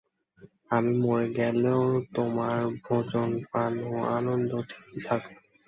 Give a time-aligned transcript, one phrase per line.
[0.71, 1.83] আমি মরে গেলেও
[2.15, 5.33] তোমার ভোজন পান ও আনন্দ ঠিকই থাকে।